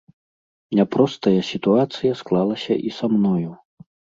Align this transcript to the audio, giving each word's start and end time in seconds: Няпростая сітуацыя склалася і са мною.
Няпростая 0.79 1.41
сітуацыя 1.51 2.11
склалася 2.25 2.73
і 2.89 2.99
са 2.99 3.05
мною. 3.17 3.51